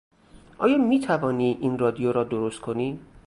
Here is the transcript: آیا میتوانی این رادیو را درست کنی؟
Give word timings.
آیا 0.57 0.77
میتوانی 0.77 1.57
این 1.61 1.77
رادیو 1.77 2.11
را 2.11 2.23
درست 2.23 2.61
کنی؟ 2.61 2.99